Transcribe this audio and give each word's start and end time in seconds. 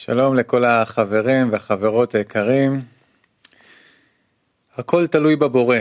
שלום 0.00 0.34
לכל 0.34 0.64
החברים 0.64 1.52
והחברות 1.52 2.14
היקרים. 2.14 2.80
הכל 4.76 5.06
תלוי 5.06 5.36
בבורא, 5.36 5.78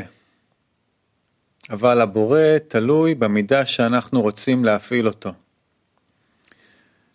אבל 1.70 2.01
הבורא 2.01 2.40
תלוי 2.67 3.16
במידה 3.16 3.66
שאנחנו 3.66 4.22
רוצים 4.22 4.66
להפעיל 4.66 5.08
אותו. 5.08 5.33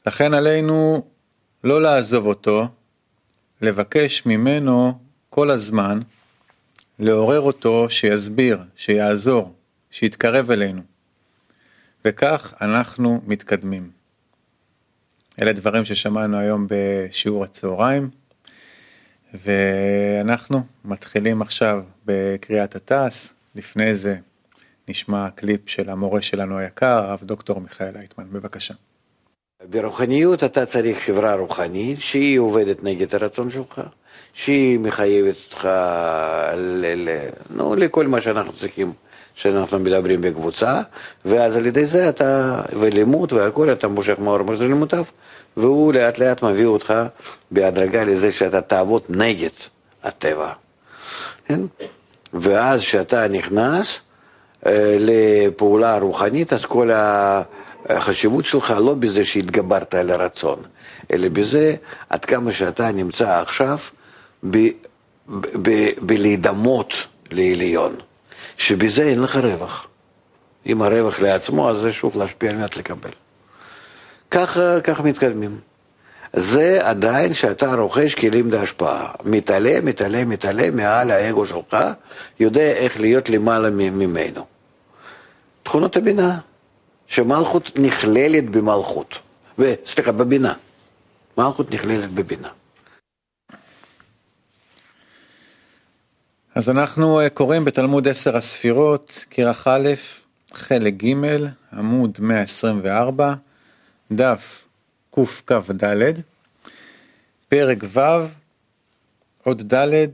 לכן 0.07 0.35
עלינו 0.35 1.07
לא 1.65 1.83
לעזוב 1.83 2.27
אותו, 2.27 2.69
לבקש 3.63 4.27
ממנו 4.27 4.99
כל 5.31 5.51
הזמן, 5.51 6.01
לעורר 6.99 7.41
אותו 7.41 7.91
שיסביר, 7.91 8.63
שיעזור, 8.77 9.55
שיתקרב 9.91 10.51
אלינו. 10.51 10.83
וכך 12.05 12.55
אנחנו 12.61 13.23
מתקדמים. 13.27 14.02
אלה 15.41 15.53
דברים 15.53 15.85
ששמענו 15.85 16.39
היום 16.39 16.67
בשיעור 16.71 17.45
הצהריים, 17.45 18.11
ואנחנו 19.35 20.61
מתחילים 20.85 21.43
עכשיו 21.43 21.83
בקריאת 22.07 22.77
התעש, 22.77 23.29
לפני 23.55 23.95
זה 23.95 24.17
נשמע 24.89 25.31
קליפ 25.31 25.61
של 25.67 25.91
המורה 25.91 26.23
שלנו 26.23 26.59
היקר, 26.59 26.87
הרב 26.87 27.21
דוקטור 27.23 27.61
מיכאל 27.61 27.97
אייטמן, 27.97 28.25
בבקשה. 28.33 28.75
ברוחניות 29.71 30.45
אתה 30.45 30.67
צריך 30.67 30.99
חברה 30.99 31.35
רוחנית 31.35 32.01
שהיא 32.01 32.39
עובדת 32.39 32.85
נגד 32.85 33.15
הרצון 33.15 33.51
שלך, 33.51 33.81
שהיא 34.33 34.79
מחייבת 34.79 35.37
אותך 35.51 35.65
ל, 36.57 37.09
ל, 37.09 37.29
נו, 37.51 37.77
לכל 37.77 38.07
מה 38.07 38.21
שאנחנו 38.21 38.53
צריכים, 38.53 38.93
שאנחנו 39.35 39.79
מדברים 39.79 40.21
בקבוצה, 40.21 40.81
ואז 41.25 41.57
על 41.57 41.67
ידי 41.67 41.87
זה 41.87 42.09
אתה, 42.09 42.61
ולימוד 42.81 43.33
והכל, 43.33 43.73
אתה 43.73 43.89
מושך 43.89 44.19
מאור 44.19 44.43
מחזיר 44.43 44.69
לימודיו, 44.69 45.05
והוא 45.57 45.93
לאט 45.93 46.19
לאט 46.19 46.43
מביא 46.43 46.67
אותך 46.67 46.95
בהדרגה 47.51 48.05
לזה 48.05 48.33
שאתה 48.33 48.61
תעבוד 48.61 49.03
נגד 49.09 49.51
הטבע. 50.03 50.53
כן? 51.47 51.61
ואז 52.35 52.81
כשאתה 52.81 53.29
נכנס 53.29 53.99
אה, 54.67 54.97
לפעולה 54.99 55.99
רוחנית, 55.99 56.53
אז 56.53 56.65
כל. 56.65 56.91
החשיבות 57.89 58.45
שלך 58.45 58.75
לא 58.79 58.95
בזה 58.95 59.25
שהתגברת 59.25 59.95
על 59.95 60.11
הרצון, 60.11 60.63
אלא 61.13 61.29
בזה 61.29 61.75
עד 62.11 62.25
כמה 62.25 62.53
שאתה 62.53 62.93
נמצא 62.93 63.41
עכשיו 63.41 63.79
בלהידמות 66.03 66.95
לעליון, 67.31 67.97
שבזה 68.63 69.03
אין 69.03 69.23
לך 69.23 69.37
רווח. 69.37 69.87
אם 70.67 70.83
הרווח 70.83 71.21
לעצמו, 71.21 71.71
אז 71.71 71.79
זה 71.79 71.93
שוב 71.93 72.17
להשפיע 72.17 72.51
על 72.51 72.57
מנת 72.57 72.77
לקבל. 72.77 73.11
ככה, 74.31 74.81
ככה 74.81 75.03
מתקדמים. 75.03 75.59
זה 76.33 76.79
עדיין 76.83 77.35
שאתה 77.35 77.75
רוכש 77.75 78.15
כלים 78.15 78.51
להשפעה. 78.51 79.13
מתעלה, 79.25 79.81
מתעלה, 79.81 80.25
מתעלה 80.25 80.71
מעל 80.71 81.11
האגו 81.11 81.47
שלך, 81.47 81.77
יודע 82.41 82.61
איך 82.61 83.01
להיות 83.01 83.31
למעלה 83.31 83.71
ממנו. 83.71 84.47
תכונות 85.63 85.97
הבינה. 85.97 86.39
שמלכות 87.07 87.79
נכללת 87.79 88.51
במלכות, 88.51 89.19
סליחה, 89.87 90.13
בבינה. 90.13 90.53
מלכות 91.39 91.71
נכללת 91.71 92.11
בבינה. 92.11 92.49
אז 96.55 96.71
אנחנו 96.71 97.21
אה, 97.21 97.31
קוראים 97.31 97.65
בתלמוד 97.65 98.09
עשר 98.09 98.37
הספירות, 98.37 99.25
כרך 99.31 99.67
א', 99.67 99.89
חלק 100.51 100.95
ג', 100.95 101.15
עמוד 101.73 102.19
124, 102.21 103.35
דף 104.13 104.67
קכ"ד, 105.11 106.21
פרק 107.49 107.79
ו', 107.83 108.01
עוד 109.45 109.75
ד', 109.75 110.09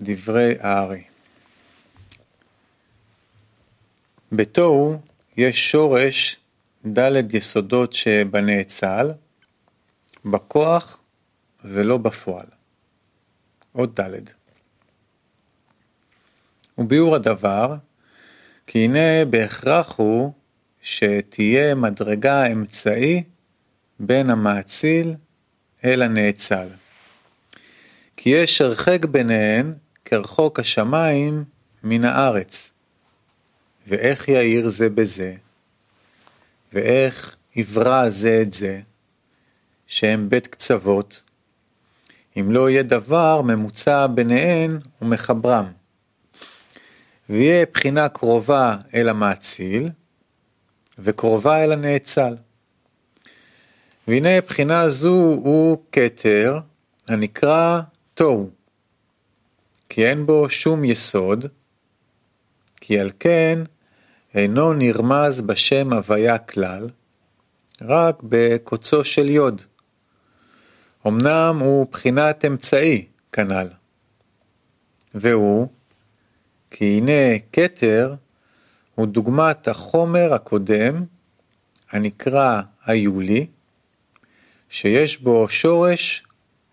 דברי 0.00 0.54
הארי. 0.60 1.02
בתוהו 4.32 5.00
יש 5.36 5.70
שורש 5.70 6.36
ד' 6.98 7.34
יסודות 7.34 7.92
שבנאצל, 7.92 9.12
בכוח 10.24 11.00
ולא 11.64 11.98
בפועל. 11.98 12.46
עוד 13.72 14.00
ד'. 14.00 14.37
וביאור 16.78 17.14
הדבר, 17.14 17.74
כי 18.66 18.78
הנה 18.84 19.24
בהכרח 19.30 19.94
הוא 19.96 20.32
שתהיה 20.82 21.74
מדרגה 21.74 22.46
אמצעי 22.46 23.22
בין 24.00 24.30
המאציל 24.30 25.14
אל 25.84 26.02
הנאצל. 26.02 26.68
כי 28.16 28.30
יש 28.30 28.60
הרחק 28.60 29.04
ביניהן 29.04 29.74
כרחוק 30.04 30.60
השמיים 30.60 31.44
מן 31.84 32.04
הארץ. 32.04 32.72
ואיך 33.86 34.28
יאיר 34.28 34.68
זה 34.68 34.88
בזה, 34.88 35.34
ואיך 36.72 37.36
יברא 37.56 38.10
זה 38.10 38.40
את 38.42 38.52
זה, 38.52 38.80
שהם 39.86 40.28
בית 40.28 40.46
קצוות, 40.46 41.22
אם 42.40 42.52
לא 42.52 42.70
יהיה 42.70 42.82
דבר 42.82 43.42
ממוצע 43.42 44.06
ביניהן 44.06 44.78
ומחברם. 45.02 45.77
ויהיה 47.28 47.66
בחינה 47.72 48.08
קרובה 48.08 48.76
אל 48.94 49.08
המאציל, 49.08 49.88
וקרובה 50.98 51.64
אל 51.64 51.72
הנאצל. 51.72 52.36
והנה 54.08 54.40
בחינה 54.46 54.88
זו 54.88 55.14
הוא 55.14 55.82
כתר 55.92 56.58
הנקרא 57.08 57.80
תוהו, 58.14 58.50
כי 59.88 60.06
אין 60.06 60.26
בו 60.26 60.50
שום 60.50 60.84
יסוד, 60.84 61.46
כי 62.80 63.00
על 63.00 63.10
כן 63.20 63.58
אינו 64.34 64.72
נרמז 64.72 65.40
בשם 65.40 65.92
הוויה 65.92 66.38
כלל, 66.38 66.88
רק 67.82 68.16
בקוצו 68.22 69.04
של 69.04 69.28
יוד. 69.28 69.62
אמנם 71.06 71.58
הוא 71.60 71.86
בחינת 71.90 72.44
אמצעי 72.44 73.06
כנ"ל, 73.32 73.68
והוא, 75.14 75.68
כי 76.70 76.84
הנה 76.98 77.38
כתר 77.52 78.14
הוא 78.94 79.06
דוגמת 79.06 79.68
החומר 79.68 80.34
הקודם, 80.34 81.04
הנקרא 81.90 82.60
היולי, 82.86 83.46
שיש 84.70 85.20
בו 85.20 85.48
שורש 85.48 86.24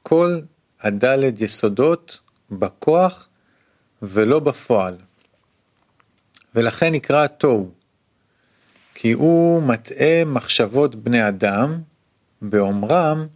כל 0.04 0.40
הדלת 0.82 1.42
יסודות 1.42 2.20
בכוח 2.52 3.28
ולא 4.02 4.40
בפועל. 4.40 4.96
ולכן 6.56 6.92
נקרא 6.94 7.28
תוהו, 7.28 7.72
כי 8.94 9.12
הוא 9.12 9.64
מטעה 9.64 10.26
מחשבות 10.26 10.96
בני 10.96 11.28
אדם, 11.28 11.82
באומרם, 12.42 13.28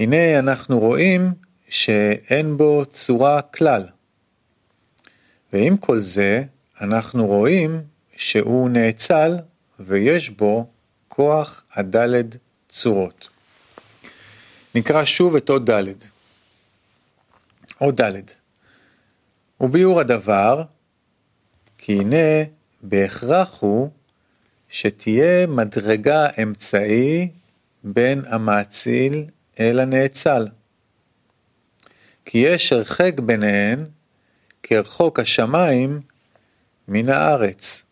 הנה 0.00 0.38
אנחנו 0.38 0.78
רואים 0.78 1.32
שאין 1.68 2.56
בו 2.56 2.84
צורה 2.92 3.42
כלל. 3.42 3.82
ועם 5.52 5.76
כל 5.76 6.00
זה, 6.00 6.44
אנחנו 6.80 7.26
רואים 7.26 7.82
שהוא 8.16 8.70
נאצל 8.70 9.36
ויש 9.80 10.30
בו 10.30 10.66
כוח 11.08 11.64
הדלת 11.74 12.36
צורות. 12.68 13.28
נקרא 14.74 15.04
שוב 15.04 15.36
את 15.36 15.48
עוד 15.48 15.66
דלת. 15.66 16.04
עוד 17.78 17.96
דלת. 17.96 18.34
וביאור 19.60 20.00
הדבר, 20.00 20.62
כי 21.78 21.98
הנה 22.00 22.44
בהכרח 22.82 23.60
הוא 23.60 23.90
שתהיה 24.68 25.46
מדרגה 25.46 26.28
אמצעי 26.42 27.28
בין 27.84 28.22
המאציל 28.26 29.24
אל 29.60 29.80
הנאצל. 29.80 30.46
כי 32.24 32.38
יש 32.38 32.72
הרחק 32.72 33.20
ביניהן 33.20 33.84
כרחוק 34.62 35.18
השמיים 35.18 36.00
מן 36.88 37.08
הארץ. 37.08 37.82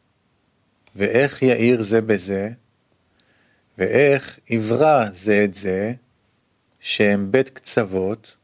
ואיך 0.97 1.43
יאיר 1.43 1.83
זה 1.83 2.01
בזה, 2.01 2.51
ואיך 3.79 4.39
יברא 4.51 5.05
זה 5.13 5.43
את 5.45 5.55
זה, 5.55 5.93
שהם 6.81 7.33
בית 7.33 7.49
קצוות, 7.49 8.37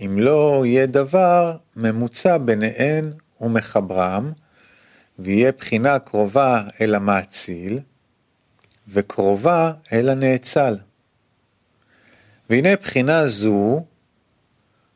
אם 0.00 0.18
לא 0.20 0.62
יהיה 0.66 0.86
דבר 0.86 1.56
ממוצע 1.76 2.38
ביניהן 2.38 3.12
ומחברם, 3.40 4.32
ויהיה 5.18 5.52
בחינה 5.52 5.98
קרובה 5.98 6.62
אל 6.80 6.94
המאציל, 6.94 7.80
וקרובה 8.88 9.72
אל 9.92 10.08
הנאצל. 10.08 10.76
והנה 12.50 12.76
בחינה 12.76 13.26
זו 13.26 13.84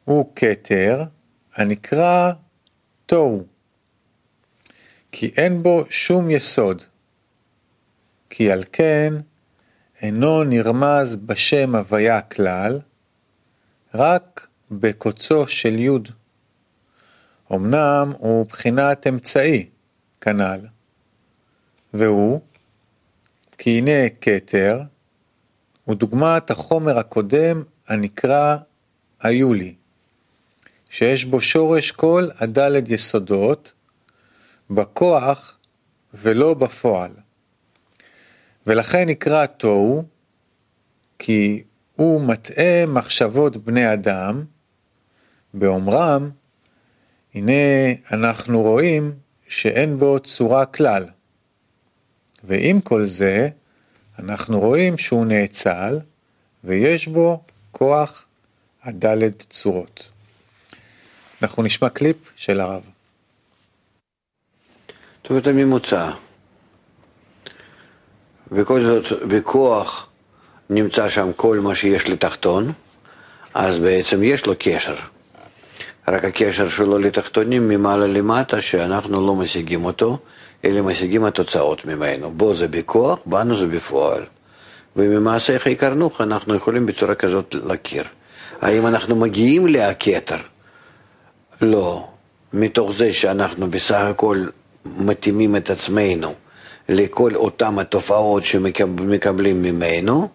הוא 0.05 0.33
כתר 0.37 1.05
הנקרא 1.55 2.33
תוהו, 3.07 3.45
כי 5.13 5.33
אין 5.37 5.63
בו 5.63 5.85
שום 5.91 6.31
יסוד, 6.31 6.83
כי 8.31 8.53
על 8.53 8.65
כן 8.73 9.15
אינו 10.03 10.45
נרמז 10.45 11.17
בשם 11.17 11.75
הוויה 11.75 12.21
כלל, 12.21 12.81
רק 13.95 14.47
בקוצו 14.71 15.49
של 15.49 15.79
י'. 15.79 15.91
אמנם 17.53 18.13
הוא 18.19 18.47
בחינת 18.47 19.07
אמצעי, 19.07 19.69
כנ"ל, 20.21 20.61
והוא 21.95 22.41
כי 23.59 23.79
הנה 23.79 24.09
כתר 24.21 24.83
הוא 25.85 25.95
דוגמת 25.95 26.51
החומר 26.51 26.99
הקודם 26.99 27.63
הנקרא 27.89 28.57
היולי, 29.21 29.75
שיש 30.93 31.25
בו 31.25 31.41
שורש 31.41 31.91
כל 31.91 32.29
הדלת 32.39 32.89
יסודות, 32.89 33.73
בכוח 34.71 35.59
ולא 36.15 36.55
בפועל. 36.55 37.11
ולכן 38.67 39.09
נקרא 39.09 39.47
תוהו, 39.47 40.05
כי 41.19 41.63
הוא 41.97 42.21
מטעה 42.21 42.87
מחשבות 42.87 43.57
בני 43.57 43.93
אדם, 43.93 44.45
באומרם, 45.55 46.31
הנה 47.35 47.53
אנחנו 48.13 48.63
רואים 48.63 49.13
שאין 49.49 49.99
בו 49.99 50.19
צורה 50.19 50.67
כלל. 50.67 51.05
ועם 52.45 52.81
כל 52.81 53.05
זה, 53.05 53.49
אנחנו 54.19 54.61
רואים 54.61 54.99
שהוא 54.99 55.27
נאצל, 55.27 56.01
ויש 56.65 57.09
בו 57.09 57.43
כוח 57.71 58.27
הדלת 58.83 59.47
צורות. 59.51 60.12
אנחנו 61.43 61.63
נשמע 61.63 61.89
קליפ 61.89 62.17
של 62.37 62.61
הרב. 62.61 62.83
זאת 65.23 65.31
אומרת 65.31 65.47
הממוצע. 65.47 66.11
בכל 68.53 68.85
זאת, 68.85 69.23
בכוח 69.29 70.09
נמצא 70.71 71.09
שם 71.09 71.31
כל 71.37 71.59
מה 71.59 71.75
שיש 71.75 72.09
לתחתון, 72.09 72.73
אז 73.55 73.79
בעצם 73.79 74.23
יש 74.23 74.47
לו 74.47 74.53
קשר. 74.59 74.95
רק 76.09 76.25
הקשר 76.25 76.69
שלו 76.69 76.99
לתחתונים 76.99 77.69
ממעלה 77.69 78.07
למטה, 78.07 78.61
שאנחנו 78.61 79.27
לא 79.27 79.35
משיגים 79.35 79.85
אותו, 79.85 80.19
אלא 80.65 80.83
משיגים 80.83 81.25
התוצאות 81.25 81.85
ממנו. 81.85 82.31
בו 82.31 82.55
זה 82.55 82.69
בכוח, 82.69 83.19
בנו 83.27 83.59
זה 83.59 83.67
בפועל. 83.67 84.25
וממעשיך 84.97 85.67
יקרנוך 85.67 86.21
אנחנו 86.21 86.55
יכולים 86.55 86.87
בצורה 86.87 87.15
כזאת 87.15 87.55
להכיר. 87.65 88.05
האם 88.61 88.87
אנחנו 88.87 89.17
מגיעים 89.17 89.67
להכתר? 89.67 90.52
לא. 91.63 92.09
מתוך 92.53 92.93
זה 92.93 93.13
שאנחנו 93.13 93.71
בסך 93.71 93.95
הכל 94.11 94.47
מתאימים 94.85 95.57
את 95.57 95.71
עצמנו 95.71 96.35
לכל 96.89 97.35
אותם 97.35 97.79
התופעות 97.79 98.45
שמקבלים 98.45 99.63
ממנו, 99.63 100.29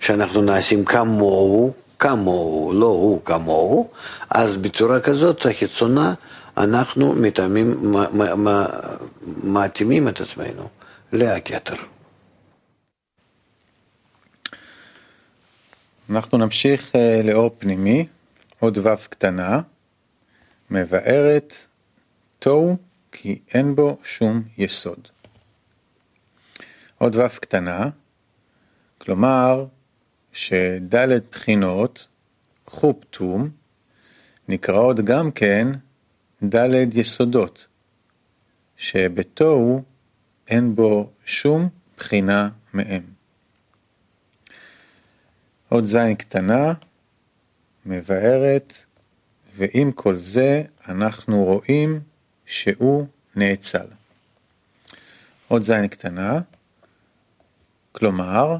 שאנחנו 0.00 0.42
נעשים 0.42 0.84
כמוהו, 0.84 1.72
כמוהו, 1.98 2.72
לא 2.72 2.86
הוא 2.86 3.20
כמוהו, 3.24 3.90
אז 4.30 4.56
בצורה 4.56 5.00
כזאת 5.00 5.46
החיצונה 5.46 6.14
אנחנו 6.56 7.12
מתאימים, 7.12 7.94
מתאימים 9.44 10.08
את 10.08 10.20
עצמנו 10.20 10.68
להכתר. 11.12 11.74
אנחנו 16.10 16.38
נמשיך 16.38 16.92
אה, 16.94 17.20
לאור 17.24 17.50
פנימי, 17.58 18.06
עוד 18.60 18.78
ו' 18.78 18.88
קטנה, 19.10 19.60
מבארת 20.70 21.54
תוהו 22.38 22.76
כי 23.12 23.40
אין 23.54 23.74
בו 23.74 23.98
שום 24.04 24.42
יסוד. 24.58 25.08
עוד 26.98 27.16
ו' 27.16 27.40
קטנה, 27.40 27.90
כלומר 28.98 29.66
שד' 30.32 31.20
בחינות, 31.30 32.06
חופטום, 32.66 33.50
נקראות 34.48 34.96
גם 34.96 35.30
כן 35.30 35.66
ד' 36.44 36.96
יסודות, 36.96 37.66
שבתוהו 38.76 39.82
אין 40.48 40.74
בו 40.74 41.10
שום 41.24 41.68
בחינה 41.96 42.48
מהם. 42.72 43.02
עוד 45.68 45.84
זין 45.84 46.14
קטנה, 46.14 46.72
מבארת, 47.86 48.84
ועם 49.60 49.92
כל 49.92 50.16
זה 50.16 50.62
אנחנו 50.88 51.44
רואים 51.44 52.00
שהוא 52.46 53.06
נאצל. 53.36 53.86
עוד 55.48 55.62
זין 55.62 55.88
קטנה, 55.88 56.40
כלומר, 57.92 58.56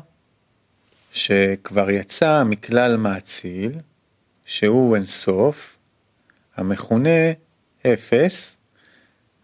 שכבר 1.13 1.91
יצא 1.91 2.45
מכלל 2.45 2.97
מאציל, 2.97 3.73
שהוא 4.45 4.97
אינסוף, 4.97 5.77
המכונה 6.57 7.33
אפס 7.87 8.57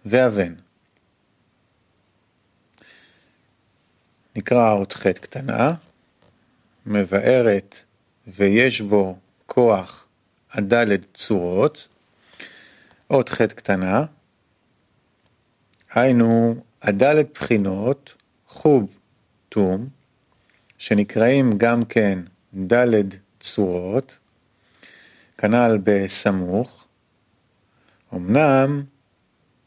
ואבן. 0.07 0.55
נקרא 4.37 4.73
עוד 4.73 4.93
ח' 4.93 5.07
קטנה, 5.07 5.75
מבארת 6.87 7.83
ויש 8.27 8.81
בו 8.81 9.19
כוח 9.47 10.06
הדלת 10.53 11.01
צורות, 11.15 11.89
עוד 13.07 13.29
ח' 13.29 13.43
קטנה, 13.43 14.05
היינו 15.95 16.57
הדלת 16.83 17.27
בחינות, 17.35 18.15
חוב 18.49 18.99
תום, 19.49 19.89
שנקראים 20.79 21.59
גם 21.59 21.85
כן 21.85 22.19
דלת 22.55 23.07
צורות, 23.41 24.19
כנ"ל 25.39 25.79
בסמוך, 25.83 26.87
אמנם 28.15 28.85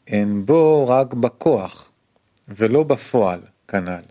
אין 0.06 0.46
בו 0.46 0.88
רק 0.88 1.14
בכוח 1.14 1.90
ולא 2.48 2.82
בפועל, 2.82 3.40
כנ"ל. 3.68 4.02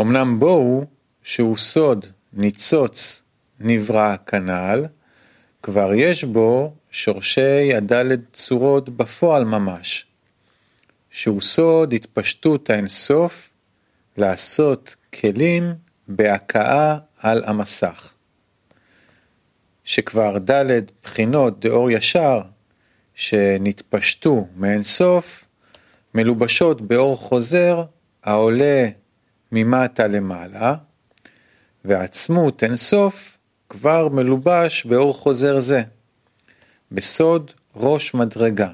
אמנם 0.00 0.40
בו 0.40 0.84
שהוא 1.22 1.56
סוד 1.56 2.06
ניצוץ 2.32 3.22
נברא 3.60 4.16
כנ"ל, 4.26 4.84
כבר 5.62 5.90
יש 5.94 6.24
בו 6.24 6.74
שורשי 6.90 7.74
הדלת 7.74 8.20
צורות 8.32 8.88
בפועל 8.88 9.44
ממש, 9.44 10.06
שהוא 11.10 11.40
סוד 11.40 11.92
התפשטות 11.92 12.70
האינסוף 12.70 13.50
לעשות 14.16 14.96
כלים 15.20 15.74
בהכאה 16.08 16.98
על 17.18 17.44
המסך. 17.46 18.14
שכבר 19.84 20.38
ד' 20.50 20.80
בחינות 21.02 21.60
דאור 21.60 21.90
ישר 21.90 22.40
שנתפשטו 23.14 24.48
מאינסוף, 24.56 25.44
מלובשות 26.14 26.80
באור 26.80 27.16
חוזר 27.16 27.84
העולה 28.22 28.88
ממטה 29.52 30.06
למעלה, 30.06 30.74
ועצמות 31.84 32.64
אינסוף 32.64 33.37
כבר 33.68 34.08
מלובש 34.08 34.84
באור 34.84 35.14
חוזר 35.14 35.60
זה, 35.60 35.82
בסוד 36.92 37.52
ראש 37.76 38.14
מדרגה. 38.14 38.70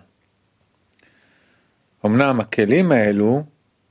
אמנם 2.07 2.41
הכלים 2.41 2.93
האלו 2.93 3.45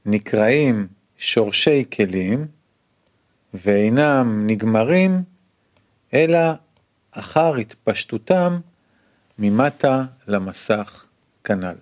נקראים 0.05 0.87
שורשי 1.17 1.85
כלים, 1.93 2.47
ואינם 3.53 4.43
נגמרים, 4.47 5.23
אלא 6.13 6.39
אחר 7.11 7.55
התפשטותם 7.55 8.59
ממטה 9.39 10.03
למסך 10.27 11.05
כנ"ל. 11.43 11.75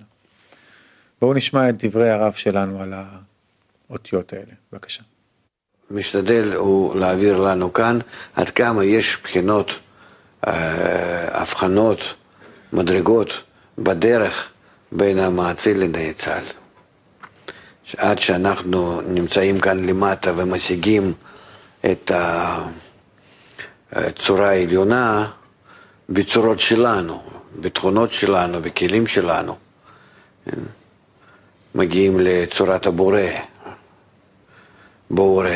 בואו 1.21 1.33
נשמע 1.33 1.69
את 1.69 1.85
דברי 1.85 2.09
הרב 2.09 2.33
שלנו 2.33 2.81
על 2.81 2.93
האותיות 3.89 4.33
האלה. 4.33 4.53
בבקשה. 4.71 5.10
משתדל 5.93 6.53
הוא 6.55 6.95
להעביר 6.95 7.37
לנו 7.37 7.73
כאן 7.73 7.99
עד 8.35 8.49
כמה 8.49 8.83
יש 8.83 9.17
בחינות, 9.23 9.71
אה, 10.47 11.41
הבחנות, 11.41 11.99
מדרגות 12.73 13.29
בדרך 13.77 14.49
בין 14.91 15.19
המאציל 15.19 15.83
לנאצל. 15.83 16.43
עד 17.97 18.19
שאנחנו 18.19 19.01
נמצאים 19.01 19.59
כאן 19.59 19.85
למטה 19.85 20.31
ומשיגים 20.35 21.13
את 21.91 22.11
הצורה 23.91 24.49
העליונה 24.49 25.27
בצורות 26.09 26.59
שלנו, 26.59 27.23
בתכונות 27.59 28.11
שלנו, 28.11 28.61
בכלים 28.61 29.07
שלנו. 29.07 29.55
מגיעים 31.75 32.19
לצורת 32.19 32.85
הבורא, 32.85 33.21
בורא. 35.11 35.49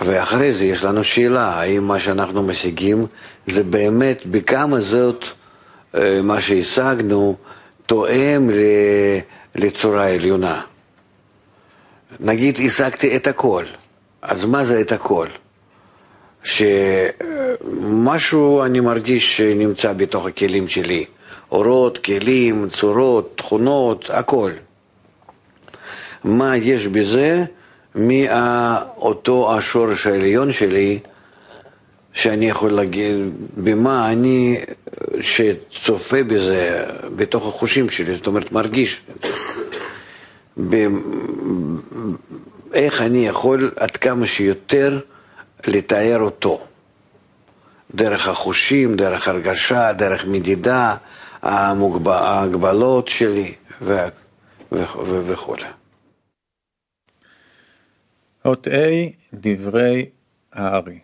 ואחרי 0.00 0.52
זה 0.52 0.64
יש 0.64 0.84
לנו 0.84 1.04
שאלה, 1.04 1.44
האם 1.44 1.84
מה 1.84 2.00
שאנחנו 2.00 2.42
משיגים 2.42 3.06
זה 3.46 3.64
באמת, 3.64 4.26
בכמה 4.26 4.80
זאת, 4.80 5.24
אה, 5.94 6.20
מה 6.22 6.40
שהשגנו, 6.40 7.36
תואם 7.86 8.50
לצורה 9.54 10.08
עליונה. 10.08 10.60
נגיד 12.20 12.58
השגתי 12.66 13.16
את 13.16 13.26
הכל, 13.26 13.64
אז 14.22 14.44
מה 14.44 14.64
זה 14.64 14.80
את 14.80 14.92
הכל? 14.92 15.26
שמשהו 17.64 18.62
אני 18.62 18.80
מרגיש 18.80 19.36
שנמצא 19.36 19.92
בתוך 19.92 20.26
הכלים 20.26 20.68
שלי, 20.68 21.04
אורות, 21.52 21.98
כלים, 21.98 22.68
צורות, 22.68 23.32
תכונות, 23.36 24.10
הכל. 24.10 24.50
מה 26.24 26.56
יש 26.56 26.86
בזה 26.86 27.44
מאותו 27.94 29.56
השורש 29.56 30.06
העליון 30.06 30.52
שלי, 30.52 30.98
שאני 32.12 32.48
יכול 32.48 32.70
להגיד, 32.70 33.16
במה 33.56 34.12
אני, 34.12 34.60
שצופה 35.20 36.22
בזה, 36.22 36.84
בתוך 37.16 37.46
החושים 37.46 37.90
שלי, 37.90 38.14
זאת 38.14 38.26
אומרת, 38.26 38.52
מרגיש. 38.52 39.02
איך 42.74 43.00
אני 43.00 43.26
יכול 43.26 43.70
עד 43.76 43.90
כמה 43.90 44.26
שיותר 44.26 45.00
לתאר 45.66 46.20
אותו. 46.20 46.60
דרך 47.94 48.28
החושים, 48.28 48.96
דרך 48.96 49.28
הרגשה, 49.28 49.92
דרך 49.92 50.24
מדידה, 50.24 50.94
ההגבלות 51.42 53.08
שלי 53.08 53.54
וכו'. 55.02 55.56
אות 58.44 58.66
A, 58.66 58.70
דברי 59.34 60.10
הארי. 60.52 60.98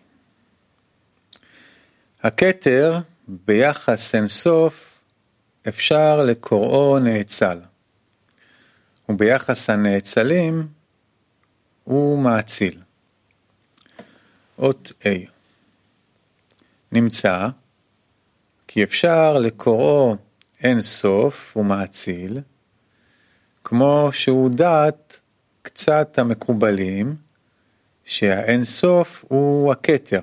הכתר 2.23 2.99
ביחס 3.27 4.15
אינסוף 4.15 5.01
אפשר 5.67 6.23
לקוראו 6.25 6.99
נאצל, 6.99 7.59
וביחס 9.09 9.69
הנאצלים 9.69 10.67
הוא 11.83 12.23
מאציל. 12.23 12.81
אות 14.57 14.91
A 15.01 15.07
נמצא 16.91 17.47
כי 18.67 18.83
אפשר 18.83 19.37
לקוראו 19.39 20.15
אין 20.63 20.81
סוף 20.81 21.57
ומאציל, 21.57 22.41
כמו 23.63 24.09
שהוא 24.13 24.49
דעת 24.49 25.19
קצת 25.61 26.19
המקובלים, 26.19 27.28
שהאין 28.09 28.63
סוף 28.63 29.25
הוא 29.27 29.71
הכתר, 29.71 30.19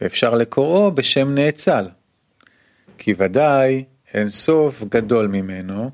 ואפשר 0.00 0.34
לקוראו 0.34 0.92
בשם 0.92 1.34
נאצל, 1.34 1.86
כי 2.98 3.14
ודאי 3.18 3.84
אין 4.14 4.30
סוף 4.30 4.84
גדול 4.84 5.26
ממנו, 5.26 5.90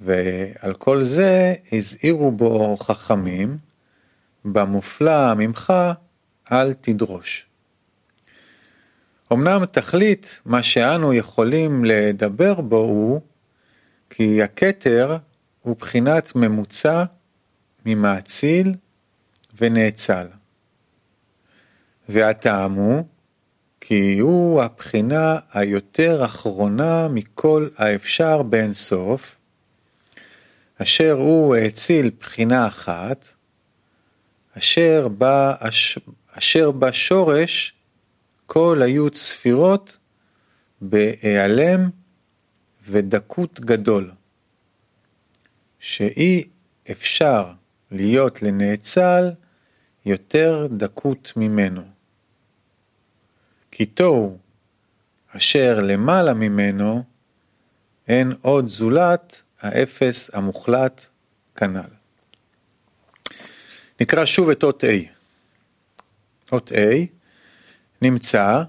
ועל 0.00 0.74
כל 0.78 1.04
זה 1.04 1.54
הזהירו 1.72 2.30
בו 2.30 2.76
חכמים, 2.76 3.58
במופלא 4.44 5.34
ממך 5.34 5.72
אל 6.52 6.72
תדרוש. 6.72 7.46
אמנם 9.32 9.64
תכלית 9.64 10.40
מה 10.44 10.62
שאנו 10.62 11.14
יכולים 11.14 11.84
לדבר 11.84 12.60
בו 12.60 12.76
הוא 12.78 13.20
כי 14.10 14.42
הכתר 14.42 15.16
הוא 15.62 15.76
בחינת 15.76 16.32
ממוצע 16.36 17.04
ממאציל 17.86 18.74
ונאצל. 19.54 20.26
והטעם 22.08 22.72
הוא 22.72 23.04
כי 23.80 24.18
הוא 24.18 24.62
הבחינה 24.62 25.38
היותר 25.52 26.24
אחרונה 26.24 27.08
מכל 27.08 27.68
האפשר 27.76 28.42
באין 28.42 28.74
סוף, 28.74 29.36
אשר 30.82 31.12
הוא 31.12 31.56
האציל 31.56 32.10
בחינה 32.20 32.66
אחת, 32.66 33.28
אשר 34.58 35.08
בה, 35.08 35.54
אשר 36.32 36.70
בה 36.70 36.92
שורש 36.92 37.74
כל 38.46 38.82
היו 38.82 39.10
צפירות 39.10 39.98
בהיעלם 40.80 41.90
ודקות 42.82 43.60
גדול, 43.60 44.10
שאי 45.80 46.48
אפשר 46.90 47.52
להיות 47.90 48.42
לנאצל 48.42 49.30
יותר 50.06 50.66
דקות 50.70 51.32
ממנו. 51.36 51.82
כי 53.70 53.86
תוהו 53.86 54.38
אשר 55.36 55.80
למעלה 55.82 56.34
ממנו 56.34 57.04
אין 58.08 58.32
עוד 58.42 58.68
זולת 58.68 59.42
האפס 59.60 60.30
המוחלט 60.34 61.06
כנ"ל. 61.56 61.90
נקרא 64.00 64.24
שוב 64.24 64.50
את 64.50 64.62
אות 64.62 64.84
A. 64.84 64.86
אות 66.52 66.72
A 66.72 67.06
נמצא 68.02 68.62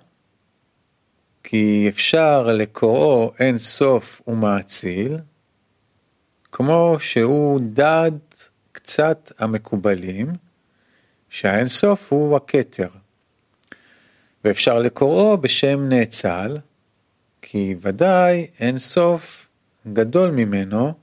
כי 1.43 1.85
אפשר 1.89 2.47
לקוראו 2.47 3.33
אין 3.39 3.57
סוף 3.59 4.21
ומאציל, 4.27 5.17
כמו 6.51 6.95
שהוא 6.99 7.59
דד 7.73 8.11
קצת 8.71 9.31
המקובלים, 9.39 10.33
שהאין 11.33 11.67
סוף 11.67 12.13
הוא 12.13 12.35
הכתר. 12.35 12.87
ואפשר 14.43 14.79
לקוראו 14.79 15.37
בשם 15.37 15.89
נאצל, 15.89 16.57
כי 17.41 17.75
ודאי 17.81 18.47
אין 18.59 18.79
סוף 18.79 19.49
גדול 19.93 20.31
ממנו, 20.31 20.93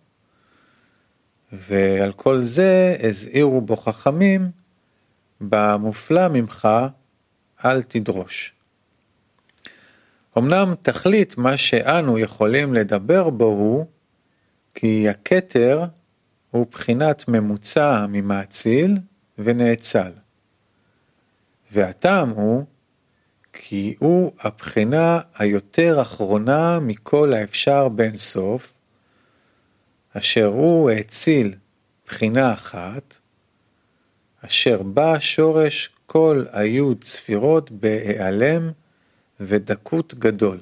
ועל 1.53 2.13
כל 2.13 2.41
זה 2.41 2.97
הזהירו 3.03 3.61
בו 3.61 3.77
חכמים, 3.77 4.51
במופלא 5.41 6.29
ממך 6.29 6.69
אל 7.65 7.83
תדרוש. 7.83 8.53
אמנם 10.39 10.75
תכלית 10.83 11.39
מה 11.39 11.57
שאנו 11.57 12.19
יכולים 12.19 12.75
לדבר 12.75 13.31
בו 13.31 13.45
הוא, 13.45 13.87
כי 14.75 15.09
הכתר 15.09 15.85
הוא 16.51 16.67
בחינת 16.71 17.29
ממוצע 17.29 18.07
ממאציל 18.09 18.99
ונאצל. 19.39 20.20
והטעם 21.73 22.31
הוא, 22.31 22.65
כי 23.53 23.95
הוא 23.99 24.33
הבחינה 24.41 25.21
היותר 25.35 26.03
אחרונה 26.03 26.81
מכל 26.81 27.33
האפשר 27.33 27.89
בין 27.89 28.17
סוף, 28.17 28.75
אשר 30.13 30.47
הוא 30.47 30.91
האציל 30.91 31.55
בחינה 32.07 32.53
אחת, 32.53 33.19
אשר 34.47 34.83
בה 34.83 35.21
שורש 35.21 35.91
כל 36.07 36.45
היו 36.53 36.95
צפירות 36.95 37.71
בהיעלם 37.71 38.71
ודקות 39.41 40.15
גדול, 40.15 40.59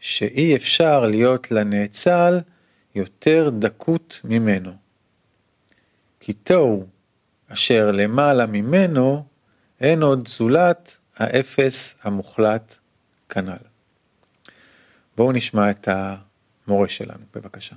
שאי 0.00 0.56
אפשר 0.56 1.06
להיות 1.06 1.50
לנאצל 1.50 2.40
יותר 2.94 3.50
דקות 3.58 4.20
ממנו. 4.24 4.72
כי 6.20 6.32
תוהו 6.32 6.86
אשר 7.48 7.90
למעלה 7.92 8.46
ממנו 8.46 9.24
אין 9.82 10.02
עוד 10.02 10.28
זולת 10.28 10.96
האפס 11.16 11.94
המוחלט 12.02 12.74
כנ"ל. 13.28 13.66
בואו 15.16 15.32
נשמע 15.32 15.70
את 15.70 15.88
המורה 15.88 16.88
שלנו, 16.88 17.24
בבקשה. 17.34 17.74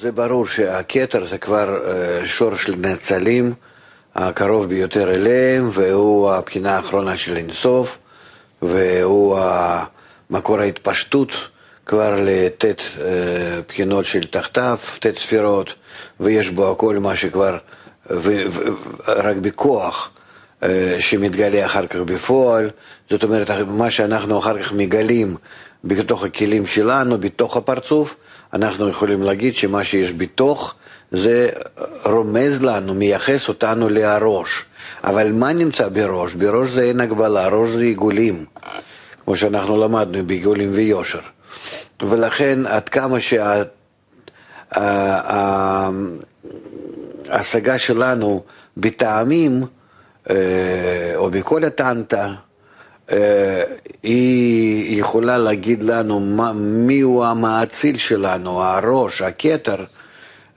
זה 0.00 0.12
ברור 0.12 0.46
שהכתר 0.46 1.26
זה 1.26 1.38
כבר 1.38 1.86
אה, 1.86 2.26
שור 2.26 2.56
של 2.56 2.74
נצלים, 2.76 3.54
הקרוב 4.14 4.68
ביותר 4.68 5.14
אליהם, 5.14 5.70
והוא 5.72 6.32
הבחינה 6.32 6.76
האחרונה 6.76 7.16
של 7.16 7.36
אינסוף, 7.36 7.98
והוא 8.62 9.38
מקור 10.30 10.60
ההתפשטות 10.60 11.30
כבר 11.86 12.16
לט' 12.18 12.64
אה, 12.64 13.60
בחינות 13.68 14.04
של 14.04 14.26
תחתיו, 14.26 14.78
ט' 15.00 15.18
ספירות, 15.18 15.74
ויש 16.20 16.50
בו 16.50 16.70
הכל 16.70 16.98
מה 16.98 17.16
שכבר, 17.16 17.58
רק 19.06 19.36
בכוח. 19.36 20.11
אה, 20.62 20.96
שמתגלה 20.98 21.66
אחר 21.66 21.86
כך 21.86 21.96
בפועל, 21.96 22.70
זאת 23.10 23.22
אומרת, 23.22 23.50
מה 23.50 23.90
שאנחנו 23.90 24.38
אחר 24.38 24.62
כך 24.62 24.72
מגלים 24.72 25.36
בתוך 25.84 26.24
הכלים 26.24 26.66
שלנו, 26.66 27.18
בתוך 27.18 27.56
הפרצוף, 27.56 28.14
אנחנו 28.52 28.88
יכולים 28.88 29.22
להגיד 29.22 29.54
שמה 29.54 29.84
שיש 29.84 30.12
בתוך 30.12 30.74
זה 31.12 31.48
רומז 32.04 32.62
לנו, 32.62 32.94
מייחס 32.94 33.48
אותנו 33.48 33.88
להראש. 33.88 34.64
אבל 35.04 35.32
מה 35.32 35.52
נמצא 35.52 35.88
בראש? 35.88 36.34
בראש 36.34 36.70
זה 36.70 36.82
אין 36.82 37.00
הגבלה, 37.00 37.48
ראש 37.48 37.70
זה 37.70 37.82
עיגולים, 37.82 38.44
כמו 39.24 39.36
שאנחנו 39.36 39.80
למדנו 39.80 40.26
בעיגולים 40.26 40.70
ויושר. 40.74 41.20
ולכן 42.02 42.58
עד 42.66 42.88
כמה 42.88 43.18
שההשגה 47.28 47.78
שלנו 47.78 48.42
בטעמים, 48.76 49.64
או 51.16 51.30
בכל 51.30 51.64
הטנטה, 51.64 52.34
אה, 53.12 53.64
היא 54.02 55.00
יכולה 55.00 55.38
להגיד 55.38 55.82
לנו 55.82 56.20
מי 56.54 57.00
הוא 57.00 57.24
המאציל 57.24 57.96
שלנו, 57.96 58.62
הראש, 58.62 59.22
הכתר, 59.22 59.84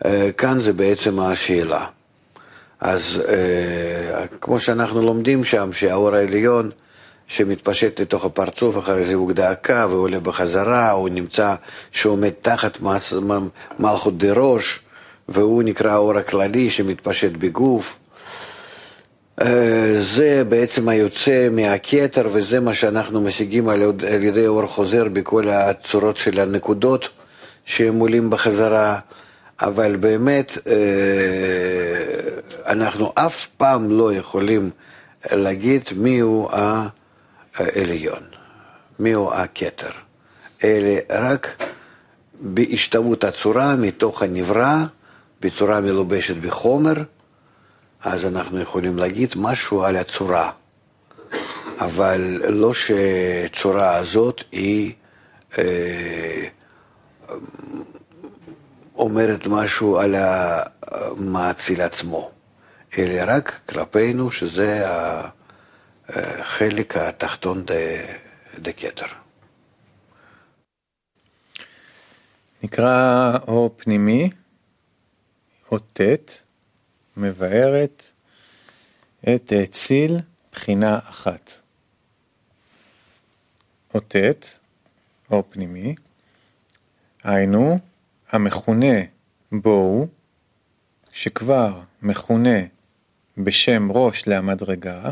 אה, 0.06 0.30
כאן 0.38 0.62
זה 0.62 0.74
בעצם 0.74 1.20
השאלה. 1.20 1.86
אז 2.80 3.24
אה, 3.28 4.26
כמו 4.42 4.60
שאנחנו 4.60 5.02
לומדים 5.02 5.44
שם, 5.44 5.74
שהאור 5.74 6.16
העליון 6.16 6.72
שמתפשט 7.28 8.02
לתוך 8.02 8.26
הפרצוף, 8.26 8.78
אחרי 8.78 9.06
זה 9.06 9.14
הוא 9.14 9.32
דאקה 9.32 9.88
ועולה 9.90 10.20
בחזרה, 10.20 10.92
הוא 10.92 11.10
נמצא, 11.10 11.56
שעומד 11.92 12.32
תחת 12.42 12.78
מלכות 13.80 14.18
דראש, 14.18 14.80
והוא 15.30 15.64
נקרא 15.64 15.92
האור 15.92 16.18
הכללי 16.18 16.70
שמתפשט 16.70 17.32
בגוף. 17.32 17.98
אה, 19.42 19.96
זה 20.00 20.44
בעצם 20.50 20.90
היוצא 20.90 21.48
מהכתר, 21.52 22.30
וזה 22.32 22.60
מה 22.60 22.74
שאנחנו 22.74 23.22
משיגים 23.22 23.70
על 23.70 23.82
ידי 24.24 24.48
אור 24.48 24.68
חוזר 24.68 25.04
בכל 25.14 25.50
הצורות 25.50 26.18
של 26.18 26.40
הנקודות 26.40 27.10
שהם 27.66 28.00
עולים 28.00 28.30
בחזרה. 28.30 29.00
אבל 29.62 29.96
באמת 29.96 30.58
אה, 30.68 30.74
אנחנו 32.68 33.12
אף 33.16 33.48
פעם 33.58 33.92
לא 33.92 34.14
יכולים 34.14 34.70
להגיד 35.32 35.82
מיהו 35.96 36.50
העליון, 37.56 38.24
מיהו 39.00 39.34
הכתר, 39.34 39.90
אלא 40.64 40.92
רק 41.10 41.64
בהשתוות 42.40 43.24
הצורה 43.24 43.76
מתוך 43.76 44.22
הנברא, 44.22 44.76
בצורה 45.42 45.82
מלובשת 45.82 46.36
בחומר, 46.36 46.94
אז 48.06 48.26
אנחנו 48.26 48.60
יכולים 48.60 48.98
להגיד 48.98 49.34
משהו 49.36 49.84
על 49.84 49.96
הצורה, 49.96 50.52
אבל 51.80 52.42
לא 52.50 52.72
שצורה 52.74 53.96
הזאת 53.96 54.44
היא 54.52 54.94
אה, 55.58 56.48
אומרת 58.96 59.48
משהו 59.48 59.98
על 59.98 60.16
המאציל 60.18 61.82
עצמו, 61.82 62.32
אלא 62.98 63.24
רק 63.28 63.62
כלפינו 63.70 64.32
שזה 64.32 64.84
החלק 66.10 66.98
התחתון 66.98 67.66
דקטר. 68.60 69.06
נקרא 72.64 73.32
אור 73.48 73.76
פנימי, 73.78 74.30
אות 75.72 75.92
ט', 75.94 76.45
מבארת 77.18 78.12
את 79.36 79.52
האציל 79.52 80.18
בחינה 80.52 81.00
אחת. 81.00 81.52
אות 83.94 84.16
ט', 84.16 84.58
אור 85.32 85.44
פנימי, 85.50 85.96
היינו 87.24 87.80
המכונה 88.32 88.96
בואו, 89.52 90.08
שכבר 91.12 91.82
מכונה 92.02 92.60
בשם 93.38 93.92
ראש 93.92 94.28
להמדרגה, 94.28 95.12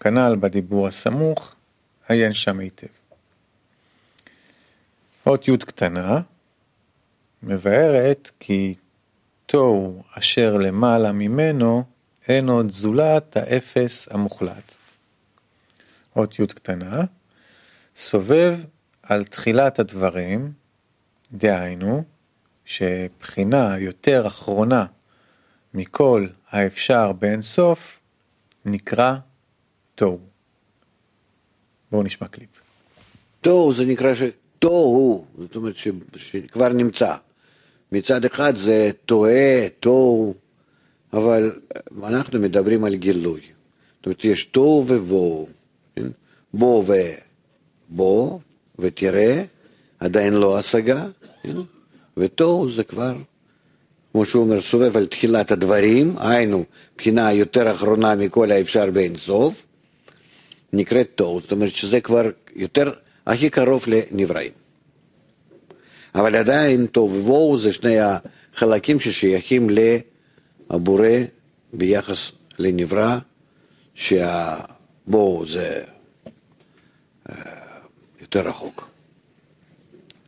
כנ"ל 0.00 0.36
בדיבור 0.40 0.88
הסמוך, 0.88 1.54
עיין 2.08 2.34
שם 2.34 2.58
היטב. 2.58 2.86
אות 5.26 5.48
י' 5.48 5.58
קטנה 5.58 6.20
מבארת 7.42 8.30
כי 8.40 8.74
תוהו 9.46 10.02
אשר 10.18 10.56
למעלה 10.56 11.12
ממנו 11.12 11.84
אין 12.28 12.48
עוד 12.48 12.70
זולת 12.70 13.36
האפס 13.36 14.08
המוחלט. 14.10 14.74
אות 16.16 16.38
י' 16.38 16.46
קטנה 16.46 17.04
סובב 17.96 18.58
על 19.02 19.24
תחילת 19.24 19.78
הדברים 19.78 20.52
דהיינו, 21.32 22.04
שבחינה 22.64 23.78
יותר 23.78 24.26
אחרונה 24.26 24.86
מכל 25.74 26.26
האפשר 26.50 27.12
באין 27.12 27.42
סוף, 27.42 28.00
נקרא 28.64 29.16
תוהו. 29.94 30.20
בואו 31.90 32.02
נשמע 32.02 32.28
קליפ. 32.28 32.48
תוהו 33.40 33.72
זה 33.72 33.84
נקרא 33.84 34.14
ש... 34.14 34.22
תוהו, 34.58 35.26
זאת 35.38 35.56
אומרת 35.56 35.76
ש... 35.76 35.88
שכבר 36.16 36.68
נמצא. 36.68 37.16
מצד 37.92 38.24
אחד 38.24 38.56
זה 38.56 38.90
טועה, 39.06 39.68
תוהו, 39.80 40.34
אבל 41.12 41.52
אנחנו 42.02 42.40
מדברים 42.40 42.84
על 42.84 42.94
גילוי. 42.94 43.40
זאת 43.96 44.06
אומרת, 44.06 44.24
יש 44.24 44.44
תוהו 44.44 44.84
ובואו. 44.86 45.46
כן? 45.96 46.06
בוא 46.54 46.84
ובוא, 47.90 48.38
ותראה, 48.78 49.44
עדיין 50.00 50.34
לא 50.34 50.58
השגה, 50.58 51.06
כן? 51.42 51.56
ותוהו 52.16 52.70
זה 52.70 52.84
כבר, 52.84 53.14
כמו 54.12 54.24
שהוא 54.24 54.44
אומר, 54.44 54.60
סובב 54.60 54.96
על 54.96 55.06
תחילת 55.06 55.50
הדברים, 55.50 56.14
היינו, 56.18 56.64
בחינה 56.96 57.32
יותר 57.32 57.72
אחרונה 57.72 58.14
מכל 58.14 58.52
האפשר 58.52 58.90
באין 58.90 59.16
סוף, 59.16 59.62
נקראת 60.72 61.08
תוהו, 61.14 61.40
זאת 61.40 61.52
אומרת 61.52 61.70
שזה 61.70 62.00
כבר 62.00 62.30
יותר, 62.56 62.92
הכי 63.26 63.50
קרוב 63.50 63.84
לנבראים. 63.86 64.61
אבל 66.14 66.36
עדיין 66.36 66.86
תוהו 66.86 67.14
ובוהו 67.14 67.58
זה 67.58 67.72
שני 67.72 67.96
החלקים 68.00 69.00
ששייכים 69.00 69.68
לבורא 70.70 71.08
ביחס 71.72 72.32
לנברא, 72.58 73.18
שהבוהו 73.94 75.46
זה 75.46 75.82
אה, 77.30 77.34
יותר 78.20 78.48
רחוק. 78.48 78.88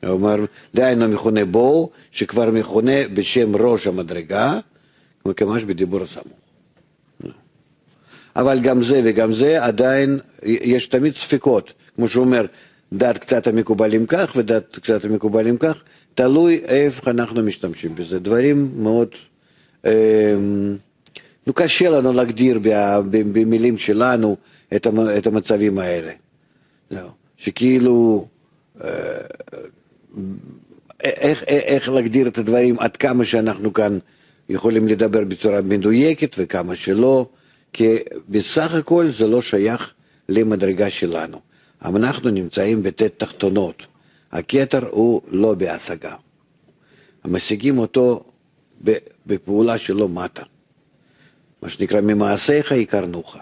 כלומר, 0.01 0.37
דהיינו 0.75 1.09
מכונה 1.09 1.44
בואו, 1.44 1.90
שכבר 2.12 2.51
מכונה 2.51 3.09
בשם 3.14 3.57
ראש 3.57 3.87
המדרגה, 3.87 4.59
כמו 5.37 5.55
בדיבור 5.66 6.03
הסמוך. 6.03 6.44
אבל 8.37 8.61
גם 8.61 8.83
זה 8.83 9.01
וגם 9.05 9.35
זה 9.35 9.64
עדיין, 9.64 10.18
יש 10.42 10.87
תמיד 10.87 11.14
ספקות, 11.14 11.73
כמו 11.97 12.09
שהוא 12.09 12.25
אומר, 12.25 12.47
דת 12.96 13.18
קצת 13.18 13.46
המקובלים 13.46 14.07
כך 14.07 14.33
ודת 14.37 14.78
קצת 14.78 15.04
המקובלים 15.04 15.57
כך, 15.57 15.83
תלוי 16.14 16.61
איפה 16.64 17.11
אנחנו 17.11 17.42
משתמשים 17.42 17.94
בזה. 17.94 18.18
דברים 18.18 18.70
מאוד, 18.76 19.09
אה, 19.87 20.35
קשה 21.54 21.90
לנו 21.90 22.12
להגדיר 22.12 22.61
במילים 23.11 23.78
שלנו 23.78 24.37
את 24.76 25.26
המצבים 25.26 25.78
האלה. 25.78 26.12
שכאילו 27.37 28.26
אה, 28.85 28.88
איך, 31.04 31.44
איך 31.48 31.88
להגדיר 31.88 32.28
את 32.28 32.38
הדברים 32.38 32.78
עד 32.78 32.96
כמה 32.96 33.24
שאנחנו 33.24 33.72
כאן 33.72 33.98
יכולים 34.48 34.88
לדבר 34.88 35.24
בצורה 35.24 35.62
מדויקת 35.62 36.35
וכמה 36.38 36.76
שלא, 36.76 37.26
כי 37.72 37.96
בסך 38.28 38.74
הכל 38.74 39.11
זה 39.11 39.26
לא 39.26 39.42
שייך 39.42 39.94
למדרגה 40.28 40.90
שלנו. 40.90 41.40
אנחנו 41.85 42.31
נמצאים 42.31 42.83
בט' 42.83 43.03
תחתונות. 43.03 43.87
הכתר 44.33 44.88
הוא 44.88 45.23
לא 45.29 45.55
בהשגה. 45.55 46.16
משיגים 47.25 47.79
אותו 47.79 48.25
בפעולה 49.27 49.79
שלו 49.79 50.09
מטה. 50.09 50.42
מה 51.62 51.68
שנקרא, 51.68 52.01
ממעשיך 52.01 52.73
יקרנוך. 52.73 53.37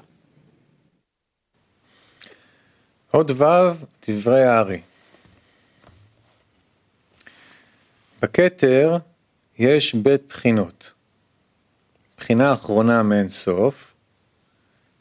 עוד 3.11 3.31
ו' 3.31 3.45
דברי 4.09 4.45
הארי. 4.45 4.81
בכתר 8.23 8.97
יש 9.59 9.95
בית 9.95 10.23
בחינות. 10.29 10.93
בחינה 12.17 12.55
אחרונה 12.55 13.03
מאין 13.03 13.29
סוף, 13.29 13.95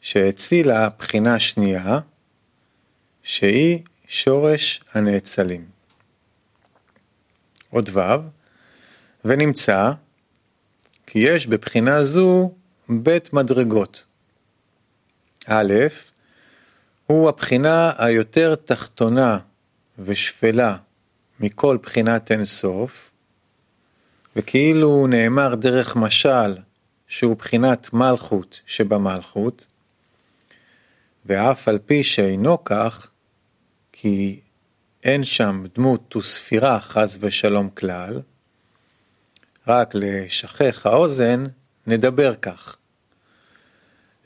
שהצילה 0.00 0.88
בחינה 0.98 1.38
שנייה, 1.38 2.00
שהיא 3.22 3.82
שורש 4.08 4.80
הנאצלים. 4.94 5.64
עוד 7.70 7.90
ו', 7.92 8.00
ונמצא 9.24 9.92
כי 11.06 11.18
יש 11.18 11.46
בבחינה 11.46 12.04
זו 12.04 12.52
בית 12.88 13.32
מדרגות. 13.32 14.02
א', 15.46 15.74
הוא 17.06 17.28
הבחינה 17.28 17.92
היותר 17.98 18.54
תחתונה 18.54 19.38
ושפלה 19.98 20.76
מכל 21.40 21.78
בחינת 21.82 22.32
אין 22.32 22.44
סוף, 22.44 23.10
וכאילו 24.36 25.06
נאמר 25.06 25.54
דרך 25.54 25.96
משל 25.96 26.56
שהוא 27.06 27.36
בחינת 27.36 27.92
מלכות 27.92 28.60
שבמלכות, 28.66 29.66
ואף 31.26 31.68
על 31.68 31.78
פי 31.78 32.04
שאינו 32.04 32.64
כך, 32.64 33.11
כי 34.02 34.40
אין 35.04 35.24
שם 35.24 35.64
דמות 35.74 36.16
וספירה 36.16 36.80
חס 36.80 37.18
ושלום 37.20 37.70
כלל, 37.70 38.20
רק 39.66 39.90
לשכך 39.94 40.86
האוזן 40.86 41.44
נדבר 41.86 42.34
כך. 42.34 42.76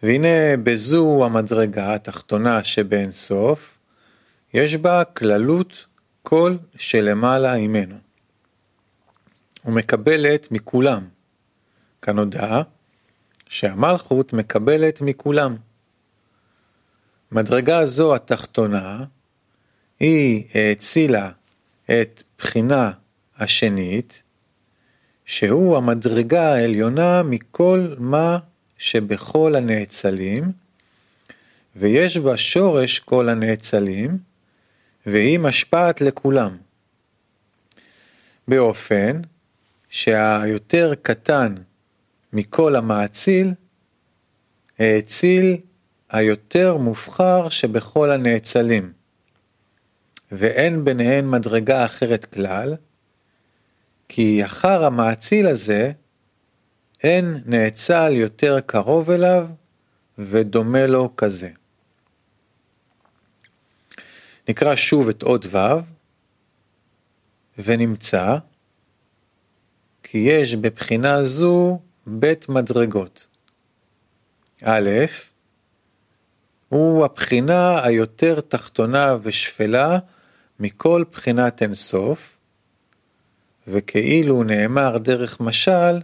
והנה 0.03 0.57
בזו 0.63 1.25
המדרגה 1.25 1.95
התחתונה 1.95 2.65
שבאין 2.65 3.13
סוף, 3.13 3.79
יש 4.55 4.77
בה 4.77 5.05
כללות 5.05 5.87
כל 6.23 6.57
שלמעלה 6.77 7.57
ממנו. 7.57 7.97
ומקבלת 9.65 10.51
מכולם, 10.51 11.09
כנודע, 12.03 12.63
שהמלכות 13.49 14.33
מקבלת 14.33 15.01
מכולם. 15.01 15.57
מדרגה 17.33 17.87
זו 17.87 18.15
התחתונה, 18.15 19.05
היא 20.01 20.45
האצילה 20.55 21.31
את 21.85 22.23
בחינה 22.39 22.91
השנית, 23.39 24.23
שהוא 25.27 25.77
המדרגה 25.77 26.55
העליונה 26.55 27.23
מכל 27.23 27.95
מה 27.99 28.39
שבכל 28.79 29.55
הנאצלים, 29.55 30.53
ויש 31.77 32.17
בה 32.17 32.37
שורש 32.37 32.99
כל 32.99 33.29
הנאצלים, 33.29 34.19
והיא 35.07 35.39
משפעת 35.39 36.01
לכולם. 36.01 36.57
באופן 38.49 39.21
שהיותר 39.89 40.95
קטן 41.03 41.55
מכל 42.33 42.77
המאציל, 42.77 43.53
האציל 44.79 45.57
היותר 46.11 46.77
מובחר 46.77 47.49
שבכל 47.49 48.11
הנאצלים, 48.11 48.93
ואין 50.33 50.85
ביניהן 50.85 51.31
מדרגה 51.31 51.85
אחרת 51.85 52.25
כלל, 52.25 52.75
כי 54.09 54.45
אחר 54.45 54.85
המאציל 54.85 55.47
הזה, 55.47 55.93
אין 57.03 57.43
נאצל 57.47 58.13
יותר 58.13 58.61
קרוב 58.61 59.11
אליו 59.11 59.49
ודומה 60.19 60.87
לו 60.87 61.17
כזה. 61.17 61.51
נקרא 64.49 64.77
שוב 64.77 65.09
את 65.09 65.23
עוד 65.23 65.47
ו' 65.51 65.59
ונמצא 67.59 68.37
כי 70.03 70.19
יש 70.19 70.55
בבחינה 70.55 71.25
זו 71.25 71.81
בית 72.07 72.49
מדרגות. 72.49 73.27
א', 74.65 74.91
הוא 76.69 77.05
הבחינה 77.05 77.85
היותר 77.85 78.41
תחתונה 78.41 79.17
ושפלה 79.23 79.99
מכל 80.61 81.05
בחינת 81.13 81.63
אינסוף, 81.63 82.39
וכאילו 83.69 84.43
נאמר 84.43 84.99
דרך 84.99 85.41
משל 85.41 86.01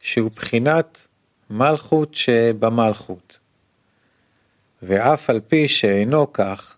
שהוא 0.00 0.30
בחינת 0.30 1.06
מלכות 1.50 2.14
שבמלכות. 2.14 3.38
ואף 4.82 5.30
על 5.30 5.40
פי 5.40 5.68
שאינו 5.68 6.32
כך, 6.32 6.76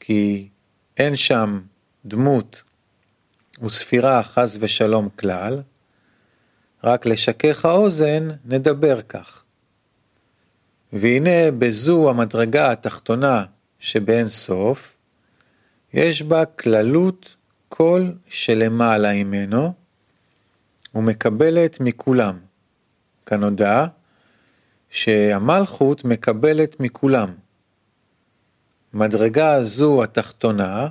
כי 0.00 0.48
אין 0.96 1.16
שם 1.16 1.60
דמות 2.04 2.62
וספירה 3.62 4.22
חס 4.22 4.56
ושלום 4.60 5.08
כלל, 5.16 5.62
רק 6.84 7.06
לשכך 7.06 7.64
האוזן 7.64 8.28
נדבר 8.44 9.02
כך. 9.02 9.42
והנה 10.92 11.50
בזו 11.58 12.10
המדרגה 12.10 12.72
התחתונה 12.72 13.44
שבאין 13.78 14.28
סוף, 14.28 14.96
יש 15.94 16.22
בה 16.22 16.44
כללות 16.44 17.36
כל 17.68 18.10
שלמעלה 18.28 19.14
ממנו, 19.24 19.72
ומקבלת 20.94 21.80
מכולם. 21.80 22.38
כנודע 23.26 23.86
שהמלכות 24.90 26.04
מקבלת 26.04 26.80
מכולם. 26.80 27.34
מדרגה 28.92 29.62
זו 29.62 30.02
התחתונה, 30.02 30.88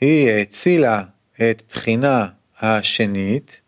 היא 0.00 0.30
האצילה 0.30 1.02
את 1.34 1.62
בחינה 1.68 2.28
השנית, 2.60 3.60